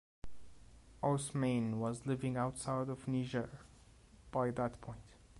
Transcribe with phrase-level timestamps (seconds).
[1.03, 3.51] Ousmane was living outside of Niger
[4.31, 5.13] by that point.